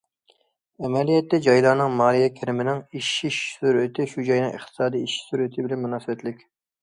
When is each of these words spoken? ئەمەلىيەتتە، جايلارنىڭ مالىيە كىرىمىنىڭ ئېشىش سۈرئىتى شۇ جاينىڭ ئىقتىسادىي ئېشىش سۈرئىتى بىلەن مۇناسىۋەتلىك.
ئەمەلىيەتتە، 0.87 1.39
جايلارنىڭ 1.47 1.91
مالىيە 1.99 2.31
كىرىمىنىڭ 2.39 2.79
ئېشىش 2.99 3.39
سۈرئىتى 3.59 4.09
شۇ 4.13 4.25
جاينىڭ 4.31 4.57
ئىقتىسادىي 4.57 5.07
ئېشىش 5.09 5.21
سۈرئىتى 5.29 5.67
بىلەن 5.67 5.85
مۇناسىۋەتلىك. 5.85 6.43